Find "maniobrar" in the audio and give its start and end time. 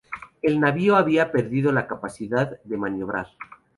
2.75-3.27